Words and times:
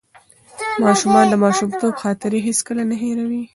ماشومان 0.83 1.25
د 1.29 1.35
ماشومتوب 1.43 1.93
خاطرې 2.03 2.39
هیڅکله 2.47 2.83
نه 2.91 2.95
هېروي. 3.03 3.41